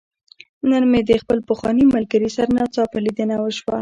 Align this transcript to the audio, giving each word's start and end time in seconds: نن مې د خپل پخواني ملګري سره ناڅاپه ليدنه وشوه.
نن 0.69 0.83
مې 0.91 1.01
د 1.09 1.11
خپل 1.21 1.39
پخواني 1.49 1.83
ملګري 1.95 2.29
سره 2.37 2.49
ناڅاپه 2.57 2.97
ليدنه 3.05 3.35
وشوه. 3.39 3.69